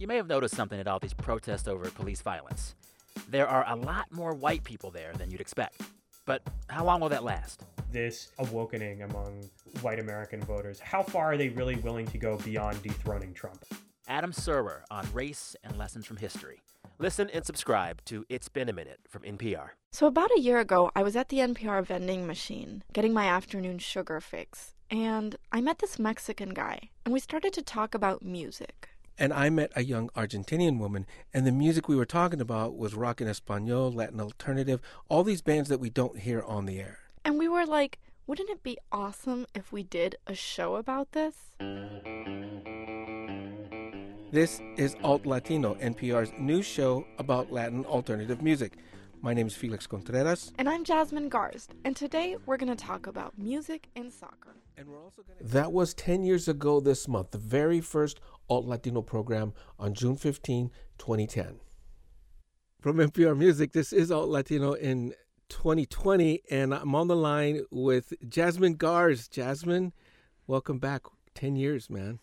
[0.00, 2.74] You may have noticed something at all these protests over police violence.
[3.28, 5.82] There are a lot more white people there than you'd expect.
[6.24, 7.66] But how long will that last?
[7.92, 9.50] This awakening among
[9.82, 13.62] white American voters, how far are they really willing to go beyond dethroning Trump?
[14.08, 16.62] Adam Serwer on race and lessons from history.
[16.98, 19.72] Listen and subscribe to It's Been a Minute from NPR.
[19.92, 23.78] So, about a year ago, I was at the NPR vending machine getting my afternoon
[23.78, 28.89] sugar fix, and I met this Mexican guy, and we started to talk about music.
[29.20, 32.94] And I met a young Argentinian woman, and the music we were talking about was
[32.94, 34.80] rock en español, Latin alternative,
[35.10, 37.00] all these bands that we don't hear on the air.
[37.22, 41.34] And we were like, wouldn't it be awesome if we did a show about this?
[44.32, 48.78] This is Alt Latino, NPR's new show about Latin alternative music.
[49.22, 50.50] My name is Felix Contreras.
[50.56, 51.72] And I'm Jasmine Garsd.
[51.84, 54.56] And today we're going to talk about music and soccer.
[54.78, 55.38] And we're also gonna...
[55.42, 60.16] That was 10 years ago this month, the very first Alt Latino program on June
[60.16, 61.60] 15, 2010.
[62.80, 65.12] From NPR Music, this is Alt Latino in
[65.50, 69.28] 2020, and I'm on the line with Jasmine Garsd.
[69.28, 69.92] Jasmine,
[70.46, 71.02] welcome back.
[71.34, 72.20] 10 years, man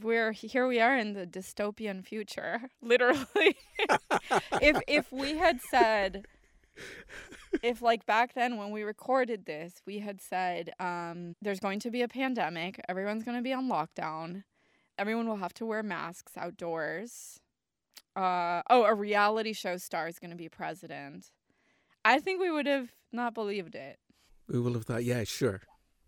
[0.00, 3.56] we're here we are in the dystopian future literally.
[4.60, 6.26] If if we had said
[7.62, 11.90] if like back then when we recorded this we had said um, there's going to
[11.90, 14.44] be a pandemic everyone's going to be on lockdown
[14.98, 17.40] everyone will have to wear masks outdoors
[18.16, 21.30] uh, oh a reality show star is going to be president.
[22.04, 23.98] I think we would have not believed it.
[24.48, 25.60] We would have thought yeah sure.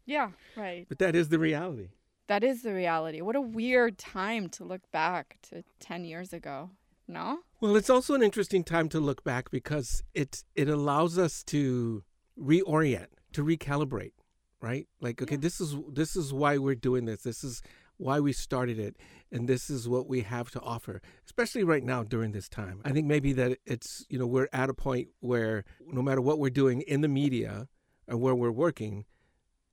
[0.05, 0.87] Yeah right.
[0.89, 1.91] But that is the reality
[2.29, 3.21] that is the reality.
[3.21, 6.71] What a weird time to look back to 10 years ago.
[7.09, 7.41] No?
[7.61, 12.05] Well, it's also an interesting time to look back because it it allows us to
[12.39, 14.13] reorient, to recalibrate,
[14.61, 14.87] right?
[15.01, 15.41] Like okay, yeah.
[15.41, 17.23] this is this is why we're doing this.
[17.23, 17.61] This is
[18.03, 18.97] why we started it
[19.31, 22.91] and this is what we have to offer especially right now during this time i
[22.91, 26.51] think maybe that it's you know we're at a point where no matter what we're
[26.51, 27.69] doing in the media
[28.09, 29.05] and where we're working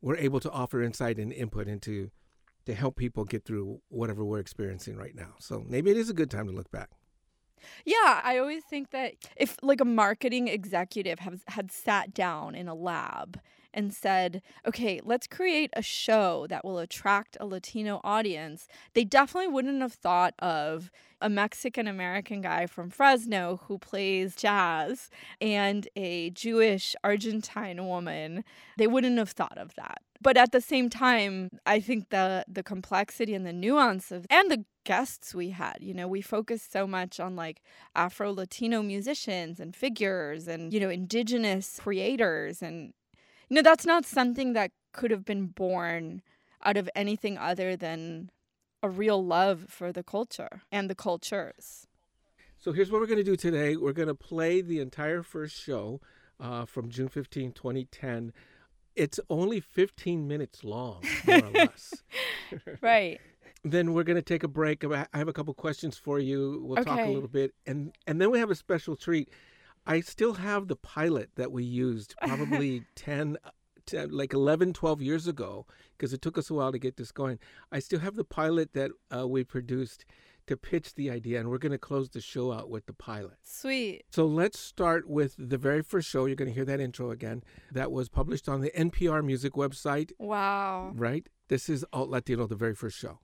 [0.01, 2.11] we're able to offer insight and input into
[2.69, 5.33] to help people get through whatever we're experiencing right now.
[5.39, 6.91] So maybe it is a good time to look back.
[7.83, 12.67] Yeah, I always think that if like a marketing executive has had sat down in
[12.67, 13.39] a lab
[13.73, 19.51] and said, okay, let's create a show that will attract a Latino audience, they definitely
[19.51, 20.91] wouldn't have thought of
[21.21, 25.09] a Mexican American guy from Fresno who plays jazz
[25.41, 28.43] and a Jewish Argentine woman.
[28.77, 30.01] They wouldn't have thought of that.
[30.21, 34.51] But at the same time, I think the the complexity and the nuance of and
[34.51, 37.61] the guests we had, you know, we focused so much on like
[37.95, 42.93] Afro Latino musicians and figures and, you know, indigenous creators and
[43.55, 46.21] know, that's not something that could have been born
[46.63, 48.29] out of anything other than
[48.81, 51.87] a real love for the culture and the cultures.
[52.57, 53.75] So here's what we're going to do today.
[53.77, 56.01] We're going to play the entire first show
[56.39, 58.33] uh, from June 15, 2010.
[58.95, 62.03] It's only 15 minutes long, more or less.
[62.81, 63.19] right.
[63.63, 64.83] then we're going to take a break.
[64.83, 66.61] I have a couple questions for you.
[66.65, 66.89] We'll okay.
[66.89, 69.29] talk a little bit, and and then we have a special treat.
[69.85, 73.37] I still have the pilot that we used probably 10,
[73.85, 75.65] 10 like 11, 12 years ago
[75.97, 77.39] because it took us a while to get this going.
[77.71, 80.05] I still have the pilot that uh, we produced
[80.49, 83.37] to pitch the idea, and we're going to close the show out with the pilot.
[83.43, 84.03] Sweet.
[84.09, 86.25] So let's start with the very first show.
[86.25, 87.43] You're going to hear that intro again.
[87.71, 90.11] That was published on the NPR Music website.
[90.17, 90.91] Wow.
[90.95, 91.29] Right?
[91.49, 93.19] This is Alt Latino, the very first show.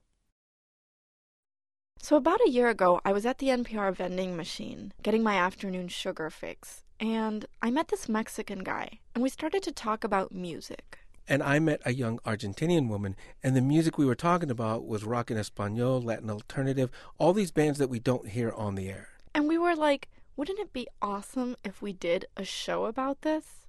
[2.05, 5.87] So, about a year ago, I was at the NPR vending machine getting my afternoon
[5.87, 10.99] sugar fix, and I met this Mexican guy, and we started to talk about music.
[11.27, 15.03] And I met a young Argentinian woman, and the music we were talking about was
[15.03, 19.07] rock en español, Latin alternative, all these bands that we don't hear on the air.
[19.33, 23.65] And we were like, wouldn't it be awesome if we did a show about this?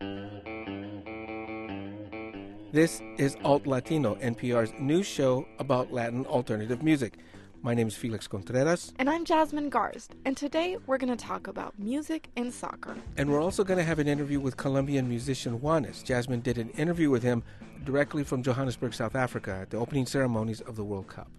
[2.71, 7.17] This is Alt Latino, NPR's new show about Latin alternative music.
[7.63, 8.93] My name is Felix Contreras.
[8.99, 10.11] And I'm Jasmine Garsd.
[10.25, 12.97] And today we're going to talk about music and soccer.
[13.17, 16.05] And we're also going to have an interview with Colombian musician Juanes.
[16.05, 17.43] Jasmine did an interview with him
[17.85, 21.31] directly from Johannesburg, South Africa at the opening ceremonies of the World Cup.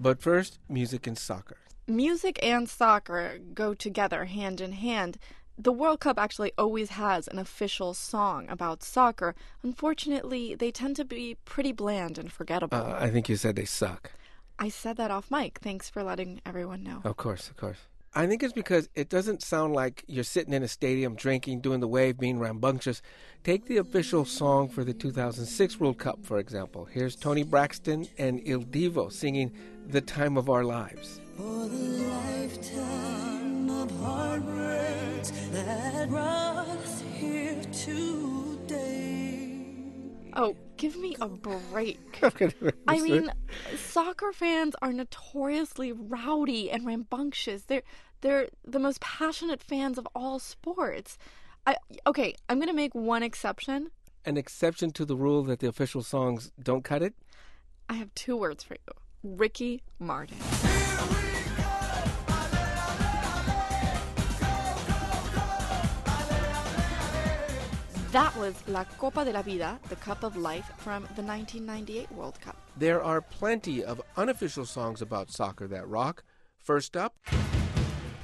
[0.00, 1.56] But first, music and soccer.
[1.86, 5.18] Music and soccer go together hand in hand.
[5.56, 9.34] The World Cup actually always has an official song about soccer.
[9.62, 12.78] Unfortunately, they tend to be pretty bland and forgettable.
[12.78, 14.12] Uh, I think you said they suck.
[14.58, 15.58] I said that off mic.
[15.60, 17.00] Thanks for letting everyone know.
[17.04, 17.78] Of course, of course.
[18.14, 21.80] I think it's because it doesn't sound like you're sitting in a stadium drinking, doing
[21.80, 23.02] the wave, being rambunctious.
[23.44, 26.86] Take the official song for the 2006 World Cup, for example.
[26.86, 29.52] Here's Toni Braxton and Il Divo singing
[29.86, 31.20] The Time of Our Lives.
[31.36, 31.68] For
[40.38, 42.22] Oh, give me a break.
[42.88, 43.32] I mean,
[43.76, 47.64] soccer fans are notoriously rowdy and rambunctious.
[47.64, 47.82] They're
[48.20, 51.18] they're the most passionate fans of all sports.
[51.66, 51.76] I
[52.06, 53.90] okay, I'm going to make one exception.
[54.24, 57.14] An exception to the rule that the official songs don't cut it?
[57.88, 58.94] I have two words for you.
[59.24, 60.38] Ricky Martin.
[68.12, 72.40] That was La Copa de la Vida, the Cup of Life from the 1998 World
[72.40, 72.56] Cup.
[72.74, 76.24] There are plenty of unofficial songs about soccer that rock.
[76.58, 77.14] First up,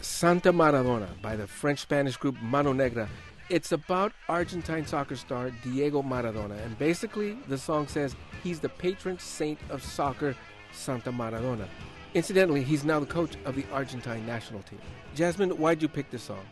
[0.00, 3.10] Santa Maradona by the French Spanish group Mano Negra.
[3.50, 9.18] It's about Argentine soccer star Diego Maradona, and basically the song says he's the patron
[9.18, 10.34] saint of soccer,
[10.72, 11.68] Santa Maradona.
[12.14, 14.80] Incidentally, he's now the coach of the Argentine national team.
[15.14, 16.46] Jasmine, why'd you pick this song?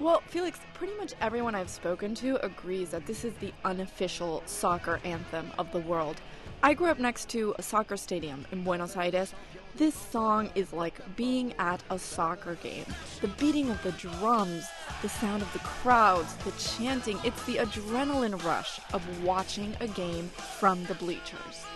[0.00, 4.98] Well, Felix, pretty much everyone I've spoken to agrees that this is the unofficial soccer
[5.04, 6.22] anthem of the world.
[6.62, 9.34] I grew up next to a soccer stadium in Buenos Aires.
[9.76, 12.86] This song is like being at a soccer game.
[13.20, 14.66] The beating of the drums,
[15.02, 20.30] the sound of the crowds, the chanting, it's the adrenaline rush of watching a game
[20.58, 21.66] from the bleachers.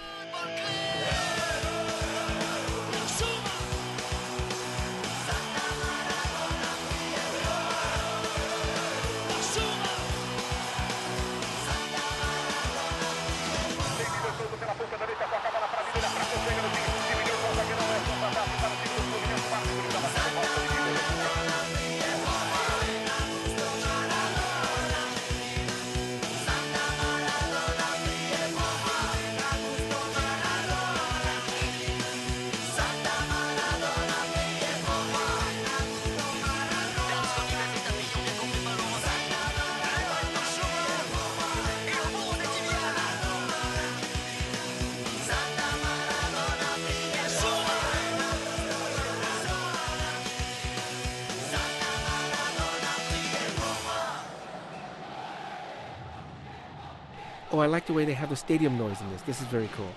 [57.54, 59.22] Oh, I like the way they have the stadium noise in this.
[59.22, 59.94] This is very cool.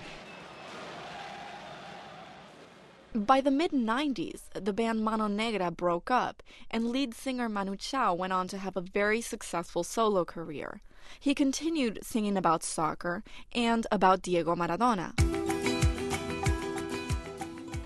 [3.12, 8.14] By the mid 90s, the band Mano Negra broke up, and lead singer Manu Chao
[8.14, 10.82] went on to have a very successful solo career.
[11.18, 15.10] He continued singing about soccer and about Diego Maradona.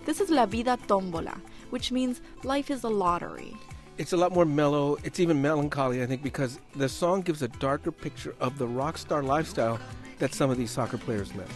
[0.04, 1.40] This is La Vida Tombola,
[1.70, 3.56] which means life is a lottery.
[4.02, 4.98] It's a lot more mellow.
[5.04, 8.98] It's even melancholy, I think, because the song gives a darker picture of the rock
[8.98, 9.78] star lifestyle
[10.18, 11.48] that some of these soccer players live.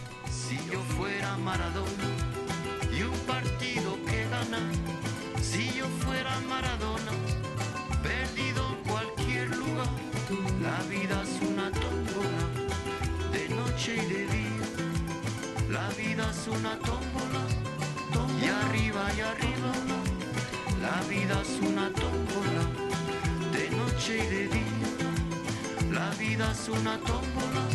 [26.69, 27.65] Una tómbola,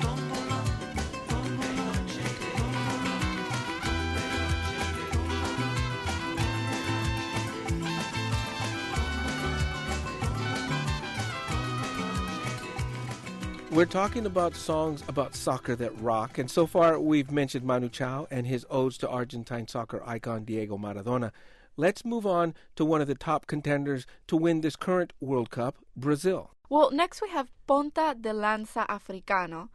[0.00, 0.64] tómbola,
[1.28, 1.92] tómbola,
[13.70, 18.26] We're talking about songs about soccer that rock, and so far we've mentioned Manu Chao
[18.30, 21.30] and his odes to Argentine soccer icon Diego Maradona.
[21.76, 25.76] Let's move on to one of the top contenders to win this current World Cup,
[25.96, 26.53] Brazil.
[26.68, 29.68] Well, next we have Ponta de Lanza Africano,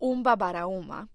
[0.00, 1.08] Umba Baraúma,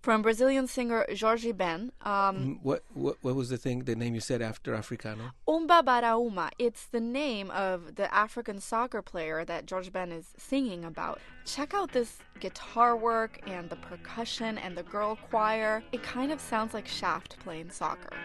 [0.00, 1.92] from Brazilian singer Jorge Ben.
[2.02, 5.32] Um, Mm, What, what what was the thing, the name you said after Africano?
[5.46, 10.84] Umba Baraúma, it's the name of the African soccer player that Jorge Ben is singing
[10.84, 11.20] about.
[11.44, 15.82] Check out this guitar work and the percussion and the girl choir.
[15.92, 18.16] It kind of sounds like Shaft playing soccer.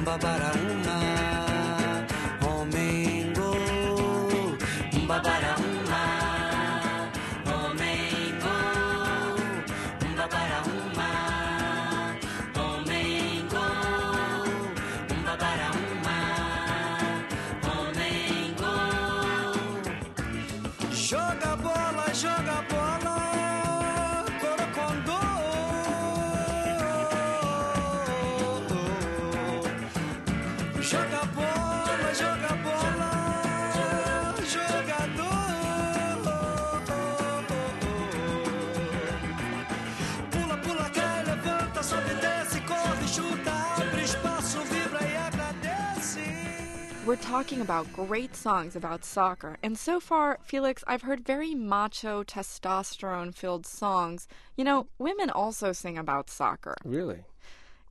[0.00, 0.79] Umba para uma,
[47.10, 52.22] We're talking about great songs about soccer, and so far, Felix, I've heard very macho,
[52.22, 54.28] testosterone filled songs.
[54.56, 56.76] You know, women also sing about soccer.
[56.84, 57.24] Really?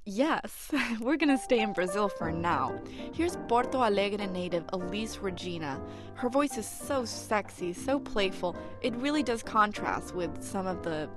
[0.05, 0.71] Yes,
[1.01, 2.79] we're gonna stay in Brazil for now.
[3.11, 5.81] Here's Porto Alegre native Elis Regina.
[6.15, 11.09] Her voice is so sexy, so playful, it really does contrast with some of the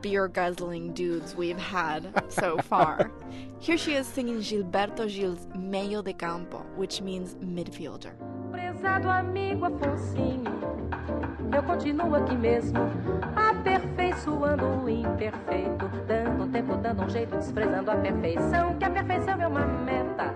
[0.00, 3.10] beer guzzling dudes we've had so far.
[3.60, 8.12] Here she is singing Gilberto Gil's Meio de Campo, which means midfielder.
[8.50, 10.50] Prezado amigo Afonsinho,
[11.54, 12.78] eu continuo aqui mesmo,
[13.36, 19.40] aperfeiçoando o imperfeito, dando um tempo, dando um jeito, desprezando a perfeição, que a perfeição
[19.40, 20.34] é uma meta.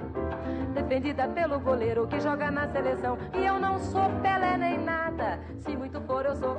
[0.75, 3.17] Defendida pelo goleiro que joga na seleção.
[3.33, 5.39] E eu não sou Pelé nem nada.
[5.61, 6.54] Se muito for, eu sou.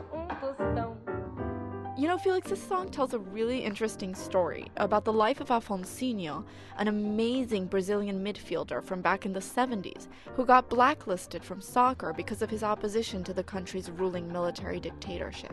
[2.05, 6.45] You know, Felix, this song tells a really interesting story about the life of Afonsinho,
[6.77, 12.43] an amazing Brazilian midfielder from back in the 70s who got blacklisted from soccer because
[12.43, 15.51] of his opposition to the country's ruling military dictatorship.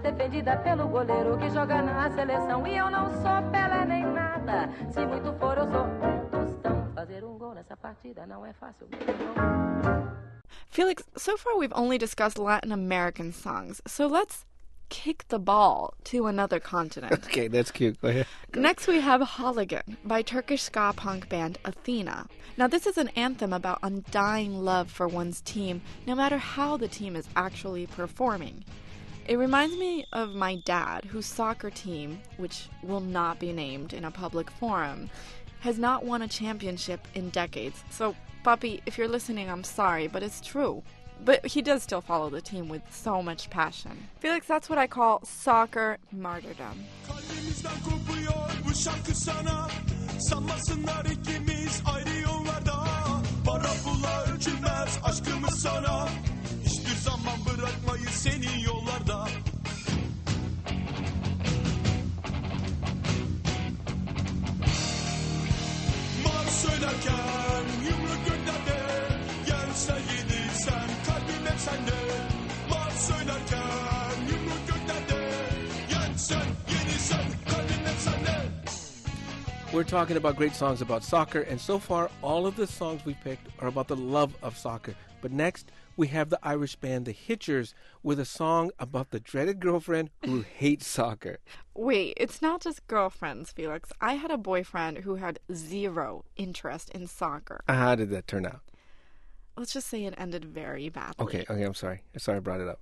[0.00, 0.48] Prezado amigo Afonsinho, eu continuo aqui mesmo, aperfeiçoando o imperfeito, dando tempo, dando jeito, desprezando
[0.48, 0.48] a perfeição, que a perfeição é uma meta.
[0.48, 2.66] Defendida pelo goleiro que joga na seleção.
[2.66, 4.68] E eu não sou Pelé nem nada.
[4.90, 6.92] Se muito for, eu sou um tostão.
[6.94, 10.18] Fazer um gol nessa partida não é fácil, meu irmão.
[10.70, 14.44] Felix, so far we've only discussed Latin American songs, so let's
[14.88, 17.12] kick the ball to another continent.
[17.26, 18.00] Okay, that's cute.
[18.00, 18.26] Go ahead.
[18.54, 22.26] Next, we have Holigan by Turkish ska punk band Athena.
[22.56, 26.88] Now, this is an anthem about undying love for one's team, no matter how the
[26.88, 28.64] team is actually performing.
[29.28, 34.06] It reminds me of my dad, whose soccer team, which will not be named in
[34.06, 35.10] a public forum,
[35.60, 37.84] has not won a championship in decades.
[37.90, 40.82] So, Puppy, if you're listening, I'm sorry, but it's true.
[41.22, 44.08] But he does still follow the team with so much passion.
[44.18, 46.86] Felix, that's what I call soccer martyrdom.
[47.84, 49.14] Kopuyor bu şarkı
[69.98, 71.98] Yenilsem kalbim hep sende.
[72.68, 74.18] Mar söylerken
[77.46, 78.28] kalbim hep sende.
[79.72, 83.14] We're talking about great songs about soccer, and so far, all of the songs we
[83.14, 84.94] picked are about the love of soccer.
[85.20, 87.74] But next, we have the Irish band The Hitchers
[88.04, 91.38] with a song about the dreaded girlfriend who hates soccer.
[91.74, 93.90] Wait, it's not just girlfriends, Felix.
[94.00, 97.62] I had a boyfriend who had zero interest in soccer.
[97.68, 98.60] How did that turn out?
[99.56, 101.14] Let's just say it ended very badly.
[101.18, 102.02] Okay, okay, I'm sorry.
[102.14, 102.78] I'm sorry I brought it up.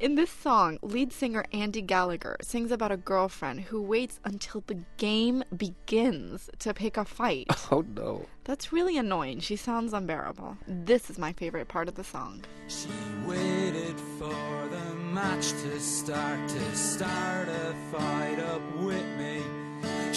[0.00, 4.78] In this song, lead singer Andy Gallagher sings about a girlfriend who waits until the
[4.96, 7.46] game begins to pick a fight.
[7.70, 8.26] Oh no.
[8.44, 9.40] That's really annoying.
[9.40, 10.58] She sounds unbearable.
[10.66, 12.44] This is my favorite part of the song.
[12.68, 12.88] She
[13.24, 19.61] waited for the match to start to start a fight up with me.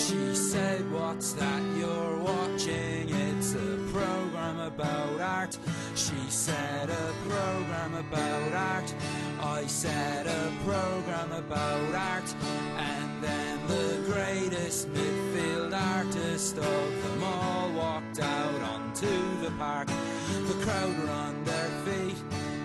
[0.08, 3.10] She said, What's that you're watching?
[3.10, 5.58] It's a program about art.
[5.96, 8.94] She said, A program about art.
[9.42, 12.36] I said, A program about art.
[12.78, 19.88] And then the greatest midfield artist of them all walked out onto the park.
[19.88, 22.18] The crowd were on their feet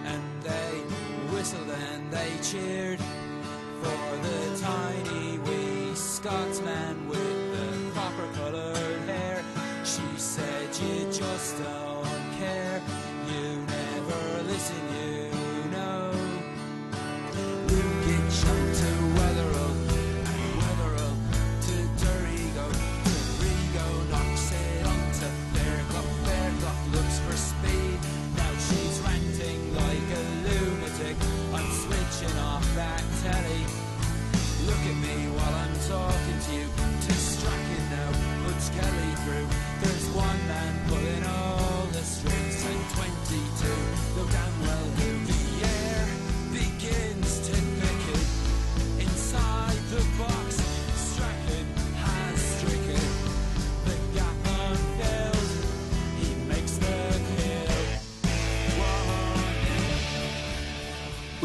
[0.05, 0.73] and they
[1.33, 3.01] whistled and they cheered
[3.81, 7.10] for the tiny wee Scotsman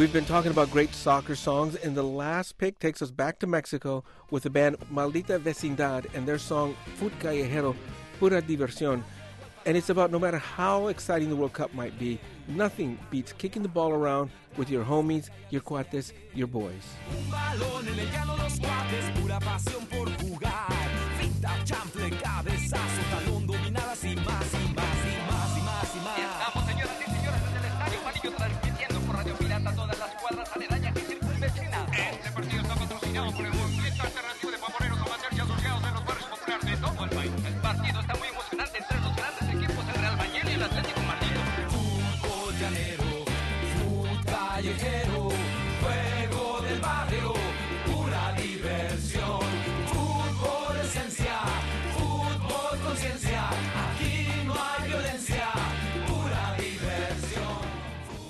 [0.05, 3.47] We've been talking about great soccer songs, and the last pick takes us back to
[3.47, 7.75] Mexico with the band Maldita Vecindad and their song Fut Callejero,
[8.19, 9.01] Pura Diversión.
[9.65, 13.63] And it's about no matter how exciting the World Cup might be, nothing beats kicking
[13.63, 16.85] the ball around with your homies, your cuates, your boys.
[29.65, 30.04] Un balón en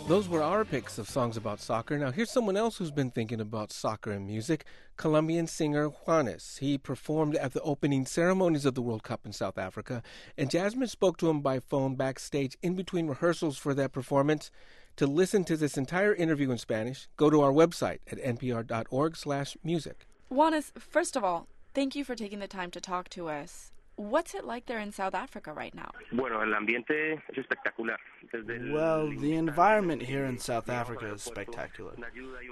[0.07, 1.97] Those were our picks of songs about soccer.
[1.97, 4.63] Now, here's someone else who's been thinking about soccer and music
[4.97, 6.59] Colombian singer Juanes.
[6.59, 10.03] He performed at the opening ceremonies of the World Cup in South Africa,
[10.37, 14.51] and Jasmine spoke to him by phone backstage in between rehearsals for that performance.
[14.97, 20.05] To listen to this entire interview in Spanish, go to our website at npr.org/music.
[20.31, 23.71] Juanes, first of all, thank you for taking the time to talk to us.
[23.97, 25.89] What's it like there in South Africa right now?
[26.11, 27.95] Bueno, el ambiente es espectacular.
[28.31, 31.93] Desde el- Well, the environment here in South Africa is spectacular.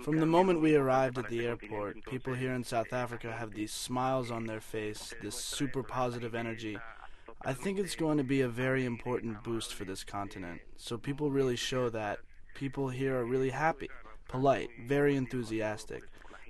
[0.03, 3.73] From the moment we arrived at the airport, people here in South Africa have these
[3.73, 6.77] smiles on their face, this super positive energy.
[7.45, 10.61] I think it's going to be a very important boost for this continent.
[10.77, 12.19] So people really show that
[12.55, 13.89] people here are really happy,
[14.29, 16.03] polite, very enthusiastic.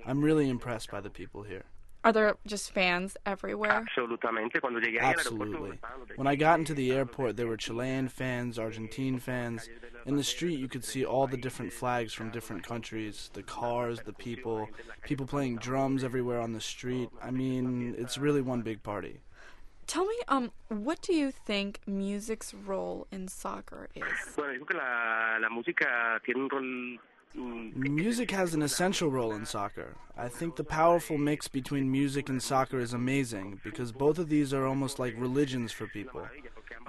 [0.06, 1.64] I'm really impressed by the people here.
[2.04, 3.70] Are there just fans everywhere?
[3.72, 4.60] Absolutamente.
[4.60, 5.78] Cuando llegué ahí al aeropuerto, Absolutely.
[6.16, 9.68] When I got into the airport, there were Chilean fans, Argentine fans.
[10.04, 14.00] In the street, you could see all the different flags from different countries the cars,
[14.04, 14.68] the people,
[15.04, 17.08] people playing drums everywhere on the street.
[17.22, 19.20] I mean, it's really one big party.
[19.86, 24.02] Tell me, um, what do you think music's role in soccer is?
[27.34, 29.96] Music has an essential role in soccer.
[30.16, 34.54] I think the powerful mix between music and soccer is amazing because both of these
[34.54, 36.28] are almost like religions for people.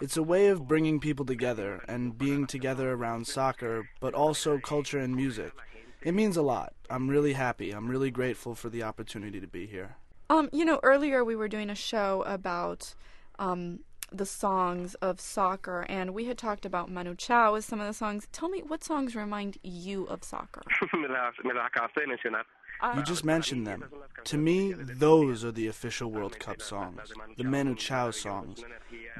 [0.01, 4.99] It's a way of bringing people together and being together around soccer, but also culture
[4.99, 5.53] and music.
[6.01, 6.73] It means a lot.
[6.89, 7.71] I'm really happy.
[7.71, 9.95] I'm really grateful for the opportunity to be here.
[10.29, 12.93] Um, you know, earlier we were doing a show about
[13.39, 13.79] um,
[14.17, 17.93] the songs of soccer, and we had talked about Manu Chao with some of the
[17.93, 18.27] songs.
[18.31, 20.61] Tell me, what songs remind you of soccer?
[20.93, 22.43] me las me las acabaste de mencionar.
[22.81, 23.85] Uh, you just mentioned them.
[24.25, 26.99] To me, those are the official World Cup songs,
[27.37, 28.63] the Manu Chao songs.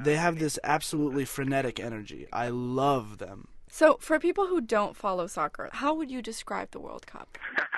[0.02, 2.26] They have this absolutely frenetic energy.
[2.32, 3.48] I love them.
[3.68, 7.38] So, for people who don't follow soccer, how would you describe the World Cup?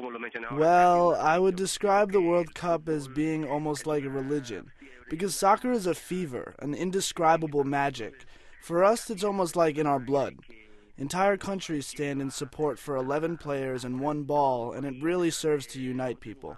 [0.00, 0.58] Pues yo la describiría como, como lo mencionaba.
[0.58, 4.70] Well, I would describe the World Cup as being almost like a religion.
[5.10, 8.26] Because soccer is a fever, an indescribable magic.
[8.60, 10.36] For us, it's almost like in our blood.
[10.96, 15.66] Entire countries stand in support for 11 players and one ball, and it really serves
[15.68, 16.56] to unite people.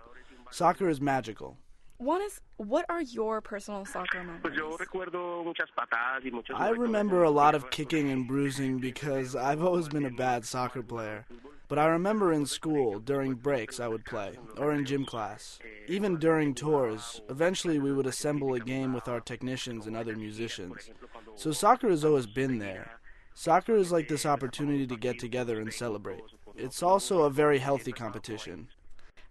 [0.51, 1.57] Soccer is magical.
[2.01, 4.57] One is, what are your personal soccer memories?
[4.57, 9.37] yo recuerdo muchas patadas y muchos I remember a lot of kicking and bruising because
[9.37, 11.27] I've always been a bad soccer player.
[11.69, 15.59] But I remember in school, during breaks, I would play, or in gym class.
[15.89, 20.89] Even during tours, eventually we would assemble a game with our technicians and other musicians.
[21.37, 22.93] So soccer has always been there.
[23.35, 26.23] Soccer is like this opportunity to get together and celebrate.
[26.57, 28.69] It's also a very healthy competition.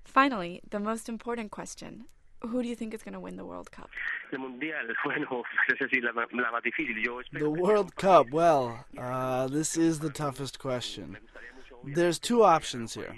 [0.04, 2.06] Finally, the most important question
[2.42, 3.90] Who do you think is going to win the World Cup?
[4.32, 7.04] El mundial, bueno, es decir, la, la más difícil.
[7.04, 11.18] Yo espero The World Cup, well, uh, this is the toughest question.
[11.84, 13.16] There's two options here.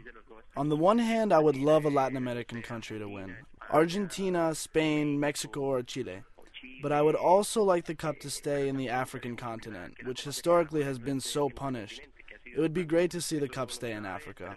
[0.57, 3.35] On the one hand, I would love a Latin American country to win
[3.69, 6.23] Argentina, Spain, Mexico, or Chile.
[6.81, 10.83] But I would also like the cup to stay in the African continent, which historically
[10.83, 12.01] has been so punished.
[12.45, 14.55] It would be great to see the cup stay in Africa.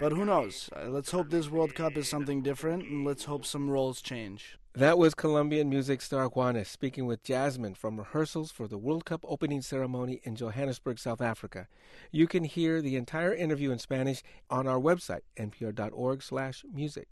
[0.00, 0.68] But who knows?
[0.74, 4.58] Uh, Let's hope this World Cup is something different, and let's hope some roles change.
[4.74, 9.24] That was Colombian music star Juanes speaking with Jasmine from rehearsals for the World Cup
[9.28, 11.68] opening ceremony in Johannesburg, South Africa.
[12.10, 17.08] You can hear the entire interview in Spanish on our website, npr.org/music.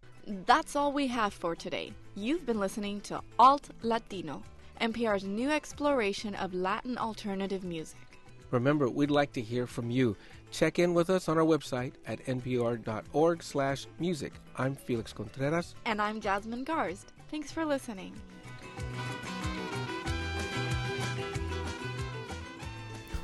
[0.46, 1.92] That's all we have for today.
[2.16, 4.42] You've been listening to Alt Latino,
[4.80, 8.18] NPR's new exploration of Latin alternative music.
[8.50, 10.16] Remember, we'd like to hear from you.
[10.52, 14.34] Check in with us on our website at npr.org slash music.
[14.56, 15.74] I'm Felix Contreras.
[15.86, 17.06] And I'm Jasmine Garsd.
[17.30, 18.14] Thanks for listening.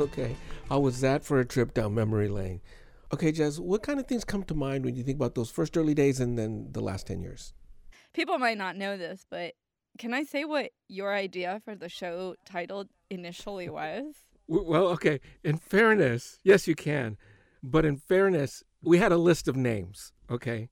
[0.00, 0.36] Okay,
[0.68, 2.60] how was that for a trip down memory lane?
[3.12, 5.76] Okay, Jazz, what kind of things come to mind when you think about those first
[5.76, 7.52] early days and then the last 10 years?
[8.14, 9.54] People might not know this, but
[9.98, 14.14] Can I say what your idea for the show title initially was?
[14.48, 15.20] Well, okay.
[15.44, 17.16] In fairness, yes, you can.
[17.62, 20.70] But in fairness, we had a list of names, okay,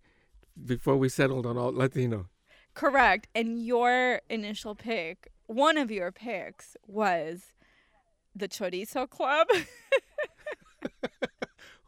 [0.64, 2.28] before we settled on Alt Latino.
[2.74, 3.28] Correct.
[3.34, 7.52] And your initial pick, one of your picks, was
[8.34, 9.48] the Chorizo Club.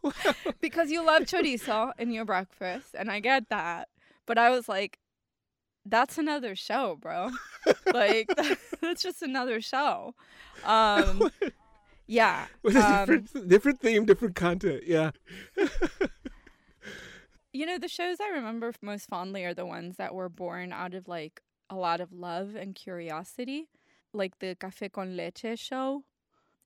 [0.61, 3.89] because you love chorizo in your breakfast, and I get that.
[4.25, 4.99] But I was like,
[5.85, 7.31] that's another show, bro.
[7.93, 8.29] like,
[8.81, 10.13] that's just another show.
[10.63, 11.29] Um,
[12.09, 12.47] yeah.
[12.63, 14.83] With a um, different, different theme, different content.
[14.85, 15.11] Yeah.
[17.51, 20.93] You know, the shows I remember most fondly are the ones that were born out
[20.93, 23.69] of like a lot of love and curiosity,
[24.13, 26.03] like the Café con Leche show,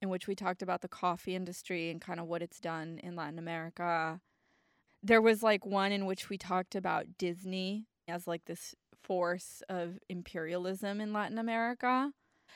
[0.01, 3.15] in which we talked about the coffee industry and kind of what it's done in
[3.15, 4.19] Latin America.
[5.01, 8.75] There was like one in which we talked about Disney as like this
[9.05, 12.11] force of imperialism in Latin America.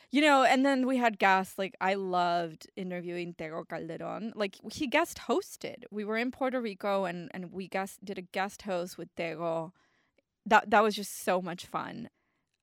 [0.09, 1.57] You know, and then we had guests.
[1.57, 4.31] Like I loved interviewing Tego Calderon.
[4.35, 5.83] Like he guest hosted.
[5.91, 9.71] We were in Puerto Rico and and we guest did a guest host with Tego.
[10.45, 12.09] That that was just so much fun.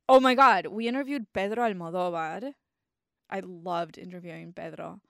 [0.08, 2.52] Oh my god, we interviewed Pedro Almodovar.
[3.30, 5.00] I loved interviewing Pedro.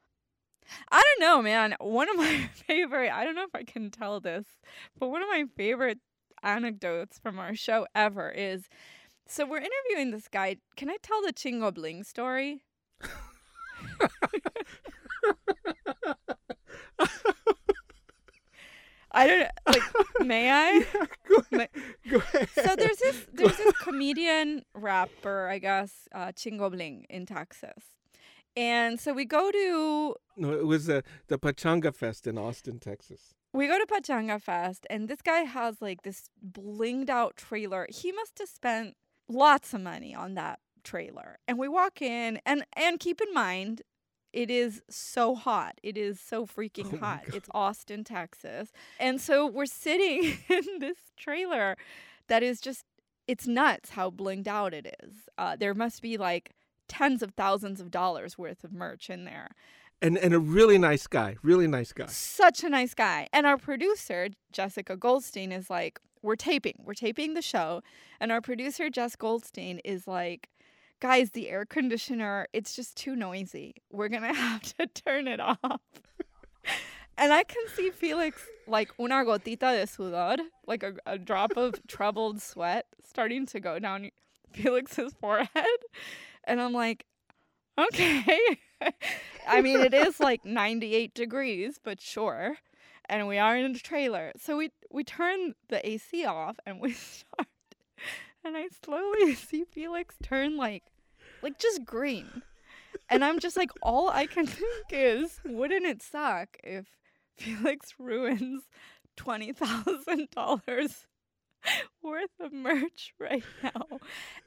[0.90, 1.75] I don't know, man.
[1.81, 4.47] One of my favorite, I don't know if I can tell this,
[4.99, 5.99] but one of my favorite
[6.42, 8.68] anecdotes from our show ever is
[9.27, 10.57] so we're interviewing this guy.
[10.77, 12.63] Can I tell the Chingo Bling story?
[19.17, 19.49] I don't know.
[19.69, 20.27] like.
[20.27, 20.87] May I?
[21.53, 21.69] May-
[22.11, 22.49] Go ahead.
[22.55, 27.85] So there's this there's this comedian rapper, I guess, uh, Chingo Bling in Texas,
[28.57, 33.35] and so we go to No, it was uh, the Pachanga Fest in Austin, Texas.
[33.53, 37.87] we go to Pachanga Fest, and this guy has like this blinged out trailer.
[37.91, 38.97] He must have spent
[39.29, 41.39] lots of money on that trailer.
[41.49, 43.83] And we walk in, and and keep in mind,
[44.33, 45.79] it is so hot.
[45.83, 47.23] It is so freaking Oh hot.
[47.33, 51.77] It's Austin, Texas, and so we're sitting in this trailer
[52.29, 52.85] that is just
[53.27, 55.15] it's nuts how blinged out it is.
[55.39, 56.51] Uh, there must be like
[56.89, 59.51] tens of thousands of dollars worth of merch in there.
[60.03, 62.07] And and a really nice guy, really nice guy.
[62.07, 63.29] Such a nice guy.
[63.33, 66.81] And our producer, Jessica Goldstein, is like, We're taping.
[66.85, 67.83] We're taping the show.
[68.19, 70.49] And our producer, Jess Goldstein, is like,
[71.01, 73.75] Guys, the air conditioner, it's just too noisy.
[73.93, 75.81] We're going to have to turn it off.
[77.19, 81.87] and I can see Felix like una gotita de sudor, like a, a drop of
[81.87, 84.11] troubled sweat starting to go down
[84.53, 85.79] Felix's forehead.
[86.45, 87.05] And I'm like,
[87.79, 88.39] okay.
[89.47, 92.57] I mean, it is like 98 degrees, but sure.
[93.09, 94.33] And we are in a trailer.
[94.39, 97.49] So we we turn the AC off and we start.
[98.45, 100.85] And I slowly see Felix turn like
[101.43, 102.43] like just green.
[103.11, 106.87] And I'm just like all I can think is wouldn't it suck if
[107.37, 108.63] Felix ruins
[109.19, 111.05] $20,000
[112.03, 113.99] worth of merch right now.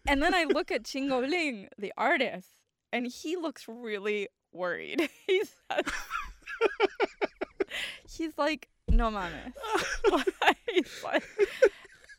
[0.08, 2.50] And then I look at Chingo Bling, the artist,
[2.94, 5.10] and he looks really worried.
[5.28, 5.54] He's
[8.10, 9.54] he's like, no mames.
[11.04, 11.24] Like-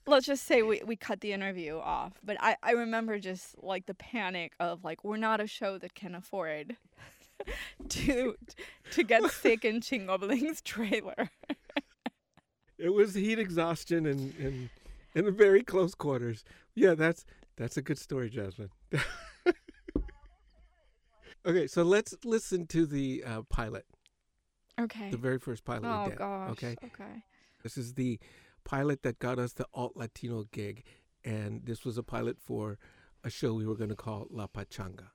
[0.06, 2.14] let's just say we, we cut the interview off.
[2.24, 5.94] But I, I remember just like the panic of like we're not a show that
[5.94, 6.76] can afford
[7.90, 8.34] to
[8.92, 11.30] to get sick in Chingo Bling's trailer.
[12.78, 14.70] It was heat exhaustion and and
[15.14, 16.44] in very close quarters.
[16.74, 17.24] Yeah, that's
[17.56, 18.70] that's a good story, Jasmine.
[21.46, 23.84] okay, so let's listen to the uh, pilot,
[24.79, 25.11] Okay.
[25.11, 26.19] the very first pilot oh we did.
[26.19, 26.51] gosh.
[26.53, 27.23] Okay, Okay.
[27.62, 28.19] this is the
[28.64, 30.85] pilot that got us the alt Latino gig,
[31.25, 32.79] and this was a pilot for
[33.25, 35.09] a show we were going to call La Pachanga.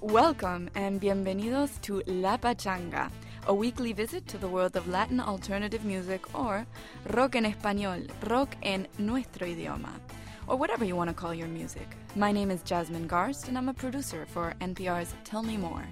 [0.00, 3.10] Welcome and bienvenidos to La Pachanga,
[3.48, 6.66] a weekly visit to the world of Latin alternative music or
[7.14, 9.88] rock en español, rock en nuestro idioma,
[10.46, 11.96] or whatever you want to call your music.
[12.14, 15.82] My name is Jasmine Garsd and I'm a producer for NPR's Tell Me More.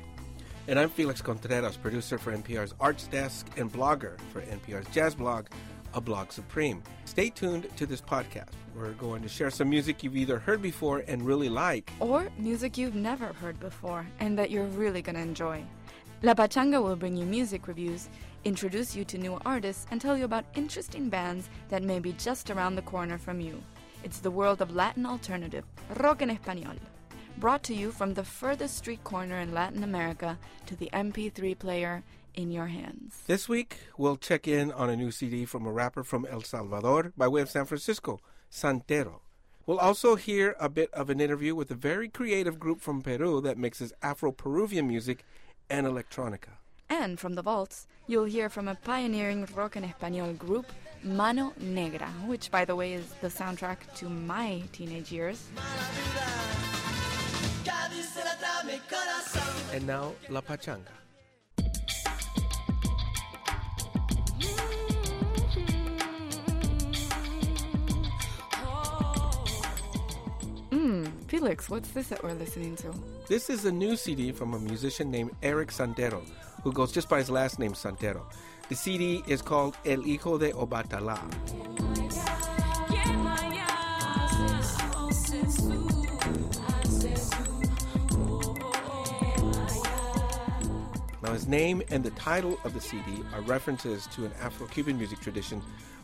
[0.68, 5.46] And I'm Felix Contreras, producer for NPR's Arts Desk and blogger for NPR's Jazz Blog,
[5.94, 6.82] A Blog Supreme.
[7.06, 8.50] Stay tuned to this podcast.
[8.74, 12.76] We're going to share some music you've either heard before and really like, Or music
[12.76, 15.64] you've never heard before and that you're really going to enjoy.
[16.22, 18.08] La Pachanga will bring you music reviews,
[18.44, 22.50] introduce you to new artists, and tell you about interesting bands that may be just
[22.50, 23.62] around the corner from you.
[24.02, 25.64] It's the world of Latin alternative,
[25.98, 26.78] rock en español.
[27.38, 32.02] brought to you from the furthest street corner in Latin America to the MP3 player
[32.34, 33.22] in your hands.
[33.26, 37.12] This week, we'll check in on a new CD from a rapper from El Salvador
[37.14, 39.20] by way of San Francisco, Santero.
[39.66, 43.40] We'll also hear a bit of an interview with a very creative group from Peru
[43.40, 45.24] that mixes Afro Peruvian music
[45.70, 46.56] and electronica.
[46.88, 50.66] And from the vaults, you'll hear from a pioneering rock en español group,
[51.02, 55.48] Mano Negra, which, by the way, is the soundtrack to my teenage years.
[59.72, 60.94] And now, La Pachanga.
[70.70, 72.94] Hmm, Felix, what's this that we're listening to?
[73.28, 76.22] This is a new CD from a musician named Eric Santero,
[76.62, 78.22] who goes just by his last name, Santero.
[78.68, 81.18] The CD is called El Hijo de Obatala.
[91.20, 94.96] Now, his name and the title of the CD are references to an Afro Cuban
[94.96, 95.60] music tradition,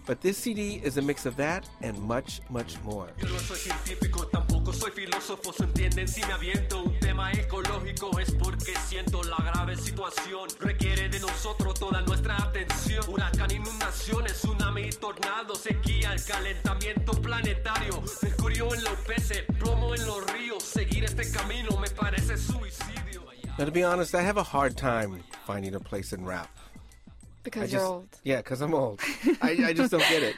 [0.06, 3.08] but this CD is a mix of that and much, much more.
[3.18, 8.18] Yo no soy científico, tampoco soy filósofo, se entienden si me aviento un tema ecológico
[8.18, 13.04] es porque siento la grave situación requiere de nosotros toda nuestra atención.
[13.08, 20.26] Huracán, inundaciones, tsunami, tornado, sequía, el calentamiento planetario, mercurio en los peces, plomo en los
[20.32, 20.62] ríos.
[20.62, 23.02] Seguir este camino me parece suicidio.
[23.58, 26.48] Now, to be honest, I have a hard time finding a place in rap.
[27.42, 28.08] Because I you're old.
[28.22, 29.00] Yeah, because I'm old.
[29.42, 30.36] I, I just don't get it.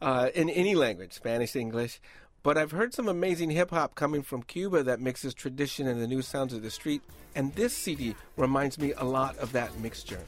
[0.00, 2.00] Uh, in any language, Spanish, English.
[2.42, 6.06] But I've heard some amazing hip hop coming from Cuba that mixes tradition and the
[6.06, 7.02] new sounds of the street.
[7.34, 10.20] And this CD reminds me a lot of that mixture.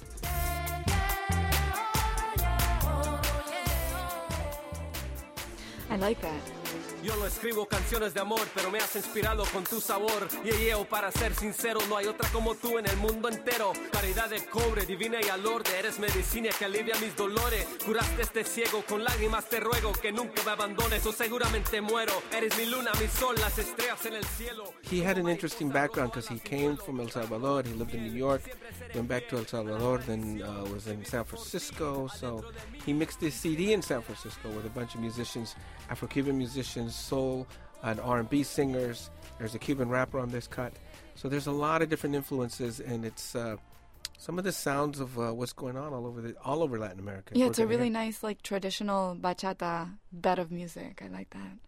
[5.89, 6.62] I like that.
[7.03, 10.29] Yo no escribo canciones de amor, pero me has inspirado con tu sabor.
[10.45, 13.73] Y yo, para ser sincero, no hay otra como tú en el mundo entero.
[13.93, 15.77] Paridad de cobre, divina y alorde.
[15.79, 17.67] Eres medicina que alivia mis dolores.
[17.85, 22.13] Curaste este ciego, con lágrimas te ruego que nunca me abandones o seguramente muero.
[22.31, 24.73] Eres mi luna, mi sol, las estrellas en el cielo.
[24.89, 27.65] He had an interesting background because he came from El Salvador.
[27.67, 28.43] He lived in New York,
[28.95, 32.07] went back to El Salvador, then uh, was in San Francisco.
[32.07, 32.45] So
[32.87, 35.57] he mixed this CD in San Francisco with a bunch of musicians,
[35.91, 37.47] Afro-Cuban musicians, soul
[37.83, 39.11] and R&B singers.
[39.39, 40.73] There's a Cuban rapper on this cut.
[41.15, 43.57] So there's a lot of different influences, and it's uh,
[44.19, 46.99] some of the sounds of uh, what's going on all over the all over Latin
[47.01, 47.33] America.
[47.35, 47.93] Yeah, it's a really hear.
[47.93, 51.03] nice, like, traditional bachata bed of music.
[51.05, 51.59] I like that.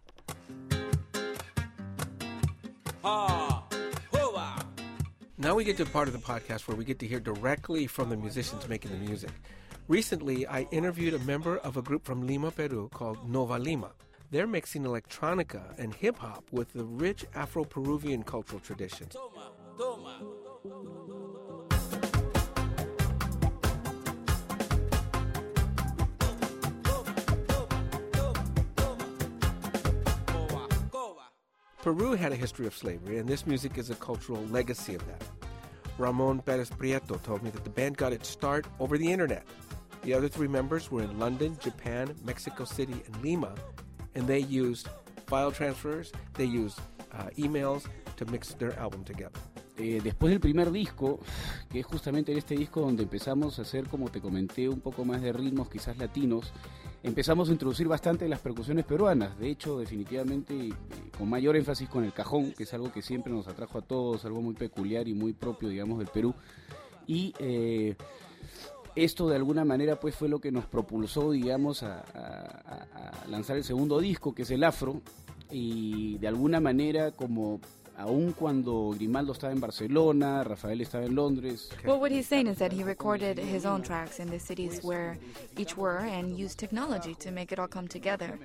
[5.37, 7.87] Now we get to a part of the podcast where we get to hear directly
[7.87, 9.29] from the musicians making the music.
[9.87, 13.91] Recently, I interviewed a member of a group from Lima, Peru called Novalima.
[14.31, 19.15] They're mixing electronica and hip hop with the rich Afro Peruvian cultural traditions.
[31.81, 35.23] Peru had a history of slavery, and this music is a cultural legacy of that.
[35.99, 39.45] Ramon Perez Prieto told me that the band got its start over the internet.
[40.01, 43.53] The other three members were in London, Japan, Mexico City, and Lima,
[44.15, 44.87] and they used
[45.27, 46.79] file transfers, they used
[47.13, 47.83] uh, emails
[48.17, 49.39] to mix their album together.
[49.77, 51.19] Eh, después del primer disco,
[51.69, 55.03] que es justamente en este disco donde empezamos a hacer, como te comenté, un poco
[55.03, 56.53] más de ritmos quizás latinos,
[57.03, 59.37] empezamos a introducir bastante las percusiones peruanas.
[59.37, 60.73] De hecho, definitivamente eh,
[61.17, 64.23] con mayor énfasis con el cajón, que es algo que siempre nos atrajo a todos,
[64.23, 66.33] algo muy peculiar y muy propio, digamos, del Perú.
[67.05, 67.95] Y eh,
[68.95, 73.63] esto de alguna manera pues fue lo que nos propulsó, digamos, a, a- lanzar el
[73.63, 75.01] segundo disco, que es el Afro,
[75.51, 77.59] y de alguna manera como
[77.97, 81.69] aun cuando Grimaldo estaba en Barcelona, Rafael estaba en Londres.
[81.85, 85.17] Well, what he's saying is that he recorded his own tracks in the cities where
[85.57, 88.37] each were and used technology to make it all come together.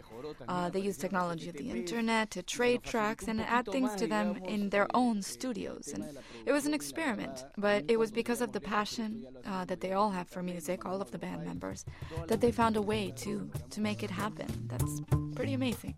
[0.49, 4.37] Uh, they used technology of the internet to trade tracks and add things to them
[4.45, 5.93] in their own studios.
[5.95, 6.05] And
[6.47, 10.11] it was an experiment, but it was because of the passion uh, that they all
[10.11, 11.85] have for music, all of the band members,
[12.29, 14.47] that they found a way to, to make it happen.
[14.69, 15.01] That's
[15.35, 15.95] pretty amazing.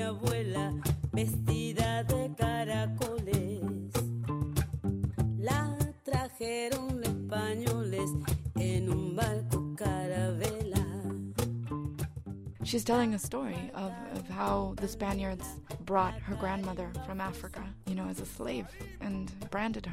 [0.00, 0.72] Abuela
[1.12, 3.92] vestida de caracoles.
[5.38, 8.10] La trajeron españoles
[8.56, 10.84] en un barco carabela.
[12.64, 15.46] She's telling a story of, of how the Spaniards
[15.86, 18.66] brought her grandmother from Africa, you know, as a slave
[19.00, 19.86] and branded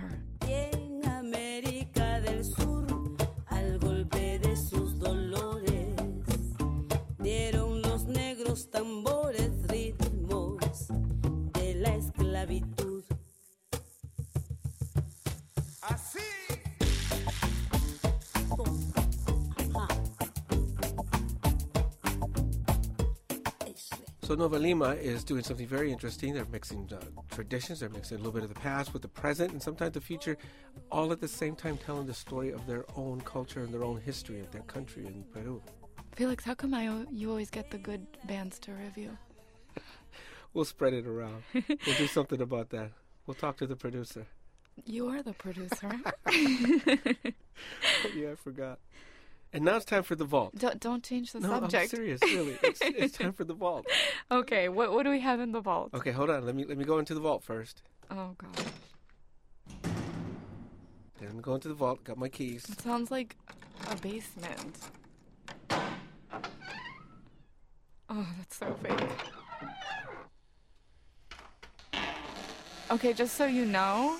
[24.35, 26.33] So Novalima is doing something very interesting.
[26.33, 26.99] They're mixing uh,
[27.31, 30.01] traditions, they're mixing a little bit of the past with the present and sometimes the
[30.01, 30.37] future,
[30.91, 34.01] all at the same time telling the story of their own culture and their own
[34.01, 35.61] history of their country in Peru.
[36.17, 39.17] Felix, how come I o- you always get the good bands to review?
[40.53, 41.43] We'll spread it around.
[41.53, 42.91] we'll do something about that.
[43.25, 44.25] We'll talk to the producer.
[44.85, 45.89] You are the producer.
[48.15, 48.79] yeah, I forgot.
[49.55, 50.53] And now it's time for the vault.
[50.57, 51.83] don't, don't change the no, subject.
[51.83, 52.57] I'm serious, really.
[52.61, 53.85] It's, it's time for the vault.
[54.29, 55.91] okay, what what do we have in the vault?
[55.93, 56.45] Okay, hold on.
[56.45, 57.81] Let me let me go into the vault first.
[58.11, 58.65] Oh god,
[61.19, 62.03] Then I'm going to the vault.
[62.03, 62.65] Got my keys.
[62.69, 63.37] it sounds like
[63.89, 64.77] a basement.
[68.09, 69.09] Oh, that's so fake.
[72.91, 74.17] Okay, just so you know,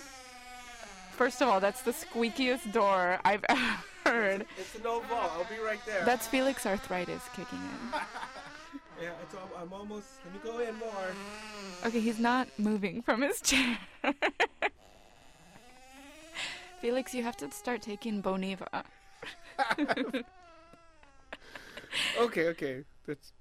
[1.11, 3.61] first of all, that's the squeakiest door I've ever
[4.05, 4.45] heard.
[4.57, 5.31] It's old vault.
[5.33, 6.03] I'll be right there.
[6.05, 7.99] That's Felix arthritis kicking in.
[9.01, 9.11] yeah.
[9.23, 10.07] It's, I'm almost.
[10.25, 11.07] Let me go in more.
[11.85, 13.77] Okay, he's not moving from his chair.
[16.81, 18.83] Felix, you have to start taking Boniva.
[22.19, 22.83] Okay, okay.
[23.07, 23.31] That's.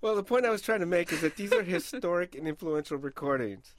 [0.00, 2.96] Well, the point I was trying to make is that these are historic and influential
[2.96, 3.74] recordings.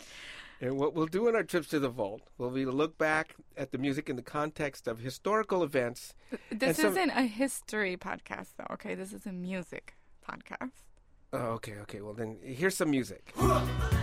[0.62, 3.36] And what we'll do in our trips to the vault will be to look back
[3.56, 6.14] at the music in the context of historical events.
[6.52, 8.96] This some- isn't a history podcast, though, okay?
[8.96, 9.96] This is a music
[10.28, 10.72] podcast.
[11.32, 12.02] Oh, okay, okay.
[12.02, 13.34] Well, then here's some music.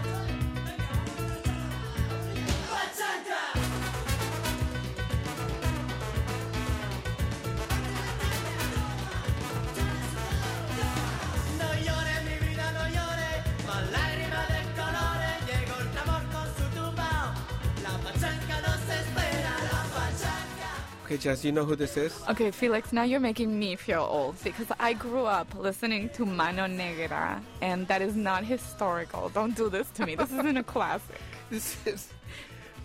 [21.06, 22.20] Okay, Jess, you know who this is?
[22.28, 26.66] Okay, Felix, now you're making me feel old because I grew up listening to Mano
[26.66, 29.28] Negra, and that is not historical.
[29.28, 30.16] Don't do this to me.
[30.16, 31.20] This isn't a classic.
[31.48, 32.08] This is.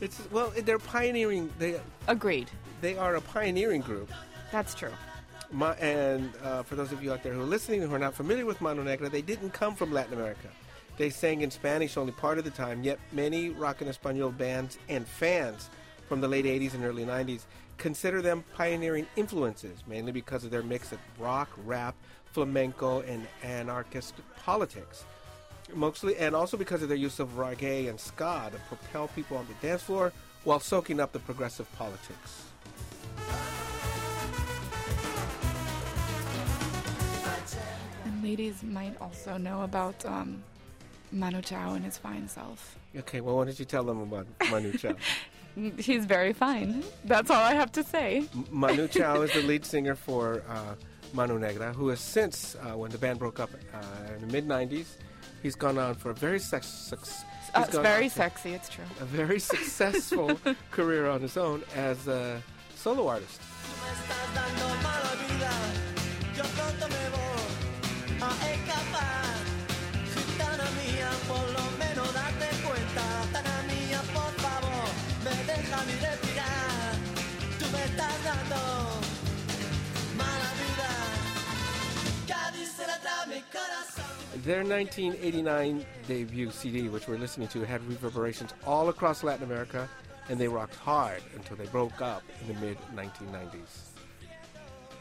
[0.01, 1.49] It's well, they're pioneering.
[1.57, 2.51] They agreed.
[2.81, 4.11] They are a pioneering group.
[4.51, 4.93] That's true.
[5.51, 8.13] Ma- and uh, for those of you out there who are listening who are not
[8.13, 10.49] familiar with Mano Negra, they didn't come from Latin America.
[10.95, 14.77] They sang in Spanish only part of the time, yet many rock en Espanol bands
[14.89, 15.71] and fans
[16.07, 17.45] from the late 80s and early 90s
[17.81, 21.95] consider them pioneering influences, mainly because of their mix of rock, rap,
[22.31, 24.13] flamenco, and anarchist
[24.45, 25.03] politics.
[25.73, 29.47] Mostly, and also because of their use of reggae and ska to propel people on
[29.47, 30.13] the dance floor
[30.43, 32.43] while soaking up the progressive politics.
[38.05, 40.43] And ladies might also know about um,
[41.11, 42.77] Manu Chao and his fine self.
[42.95, 44.93] Okay, well, why don't you tell them about Manu Chao?
[45.55, 46.83] He's very fine.
[47.05, 48.25] That's all I have to say.
[48.49, 50.75] Manu Chao is the lead singer for uh,
[51.13, 54.47] Manu Negra, who has since, uh, when the band broke up uh, in the mid
[54.47, 54.95] 90s,
[55.43, 56.67] he's gone on for a very sex.
[56.67, 58.85] sex Uh, he's very sexy, it's true.
[59.01, 60.39] A very successful
[60.71, 62.41] career on his own as a
[62.75, 63.41] solo artist.
[75.85, 76.93] Me mi respirar.
[77.59, 78.57] Tú me estás dando
[80.17, 80.89] mala vida.
[82.27, 82.85] Cádiz se
[83.27, 84.43] mi corazón.
[84.43, 89.87] Their 1989 debut CD, which we're listening to, had reverberations all across Latin America,
[90.29, 93.89] and they rocked hard until they broke up in the mid 1990s.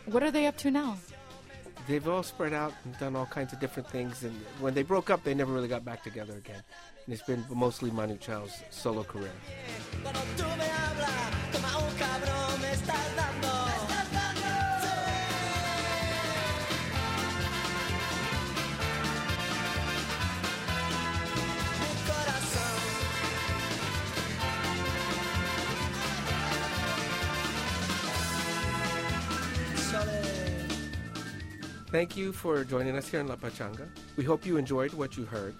[0.06, 0.96] What are they up to now?
[1.86, 5.10] They've all spread out and done all kinds of different things, and when they broke
[5.10, 6.62] up, they never really got back together again.
[7.10, 9.32] And it's been mostly Manu Chao's solo career.
[31.88, 33.88] Thank you for joining us here in La Pachanga.
[34.16, 35.56] We hope you enjoyed what you heard.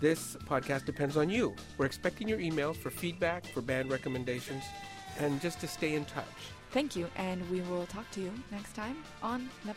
[0.00, 1.56] This podcast depends on you.
[1.76, 4.62] We're expecting your emails for feedback, for band recommendations,
[5.18, 6.24] and just to stay in touch.
[6.70, 9.72] Thank you, and we will talk to you next time on La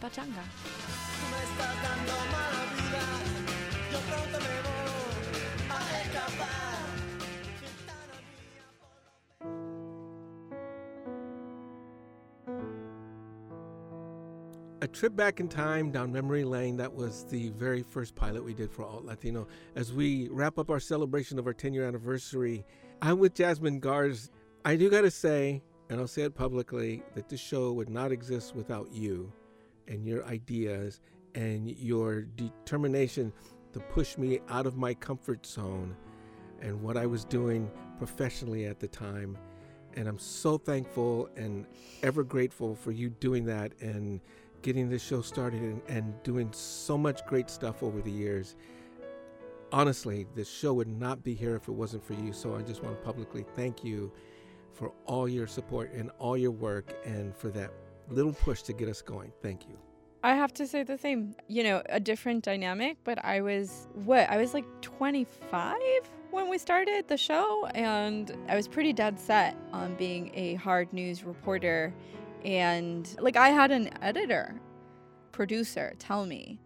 [14.91, 16.77] trip back in time down memory lane.
[16.77, 19.47] That was the very first pilot we did for Alt Latino.
[19.75, 22.65] As we wrap up our celebration of our 10 year anniversary,
[23.01, 24.29] I'm with Jasmine Garsd.
[24.65, 28.11] I do got to say, and I'll say it publicly, that this show would not
[28.11, 29.31] exist without you
[29.87, 30.99] and your ideas
[31.35, 33.31] and your determination
[33.73, 35.95] to push me out of my comfort zone
[36.61, 39.37] and what I was doing professionally at the time.
[39.95, 41.65] And I'm so thankful and
[42.03, 44.21] ever grateful for you doing that and
[44.61, 48.55] getting this show started and, and doing so much great stuff over the years.
[49.71, 52.33] Honestly, this show would not be here if it wasn't for you.
[52.33, 54.11] So I just want to publicly thank you
[54.73, 57.71] for all your support and all your work and for that
[58.09, 59.31] little push to get us going.
[59.41, 59.77] Thank you.
[60.23, 61.35] I have to say the same.
[61.47, 64.29] You know, a different dynamic, but I was what?
[64.29, 65.77] I was like 25
[66.29, 70.93] when we started the show, and I was pretty dead set on being a hard
[70.93, 71.93] news reporter.
[72.43, 74.59] And like, I had an editor,
[75.31, 76.59] producer tell me,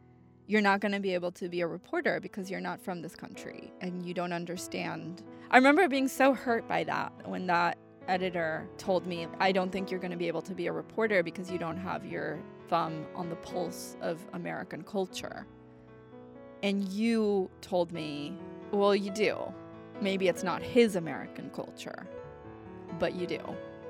[0.47, 3.15] you're not going to be able to be a reporter because you're not from this
[3.15, 5.23] country and you don't understand.
[5.49, 9.89] I remember being so hurt by that when that editor told me, I don't think
[9.89, 13.05] you're going to be able to be a reporter because you don't have your thumb
[13.15, 15.45] on the pulse of American culture.
[16.63, 18.37] And you told me,
[18.71, 19.37] well, you do.
[20.01, 22.05] Maybe it's not his American culture,
[22.99, 23.39] but you do.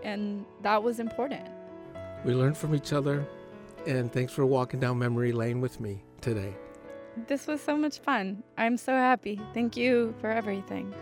[0.04, 1.50] And that was important.
[2.26, 3.28] We learned from each other,
[3.86, 6.56] and thanks for walking down memory lane with me today.
[7.28, 8.44] This was so much fun.
[8.58, 9.40] I'm so happy.
[9.54, 10.94] Thank you for everything.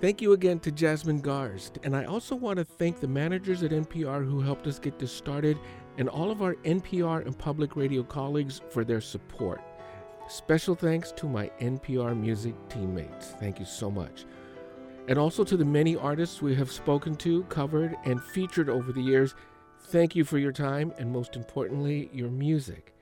[0.00, 1.84] Thank you again to Jasmine Garsd.
[1.84, 5.12] And I also want to thank the managers at NPR who helped us get this
[5.12, 5.58] started
[5.98, 9.60] and all of our NPR and public radio colleagues for their support.
[10.28, 13.32] Special thanks to my NPR music teammates.
[13.40, 14.26] Thank you so much.
[15.08, 19.02] And also to the many artists we have spoken to, covered, and featured over the
[19.02, 19.34] years.
[19.86, 22.94] Thank you for your time and, most importantly, your music.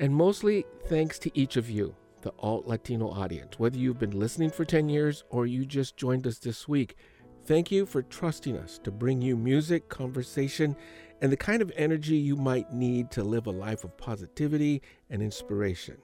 [0.00, 1.94] And mostly thanks to each of you
[2.24, 3.58] the alt Latino audience.
[3.58, 6.96] Whether you've been listening for 10 years or you just joined us this week,
[7.44, 10.74] thank you for trusting us to bring you music, conversation,
[11.20, 15.22] and the kind of energy you might need to live a life of positivity and
[15.22, 15.98] inspiration,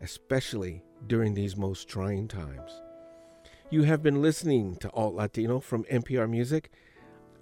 [0.00, 2.83] especially during these most trying times.
[3.70, 6.70] You have been listening to Alt Latino from NPR Music.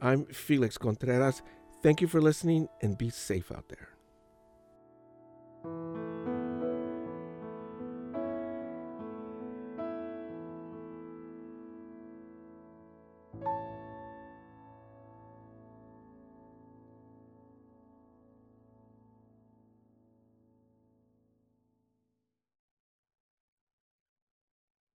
[0.00, 1.42] I'm Felix Contreras.
[1.82, 3.91] Thank you for listening and be safe out there.